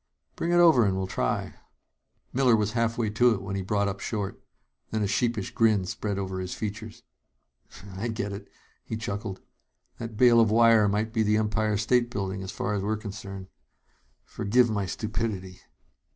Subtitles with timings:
[0.35, 1.53] "Bring it over and we'll try it."
[2.33, 4.41] Miller was halfway to it when he brought up short.
[4.89, 7.03] Then a sheepish grin spread over his features.
[7.95, 8.47] "I get it,"
[8.83, 9.41] he chuckled.
[9.99, 13.49] "That bale of wire might be the Empire State Building, as far as we're concerned.
[14.25, 15.61] Forgive my stupidity."